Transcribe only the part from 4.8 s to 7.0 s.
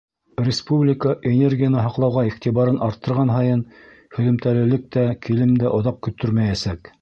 тә, килем дә оҙаҡ көттөрмәйәсәк.